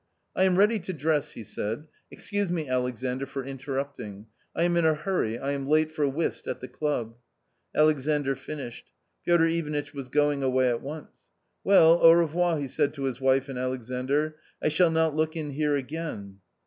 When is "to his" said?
12.95-13.21